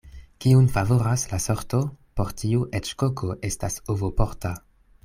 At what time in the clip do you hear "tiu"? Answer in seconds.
2.43-2.65